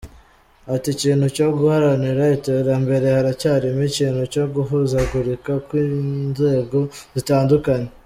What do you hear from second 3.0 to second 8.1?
haracyarimo ikintu cyo guhuzagurika kw’inzego zitandukanye.